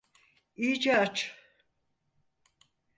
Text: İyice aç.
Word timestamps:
İyice 0.55 0.97
aç. 0.97 1.35